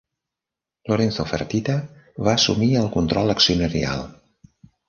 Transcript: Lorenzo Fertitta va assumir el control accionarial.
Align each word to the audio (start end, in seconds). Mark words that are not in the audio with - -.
Lorenzo 0.91 1.25
Fertitta 1.33 1.75
va 2.29 2.35
assumir 2.39 2.71
el 2.83 2.91
control 2.99 3.35
accionarial. 3.37 4.05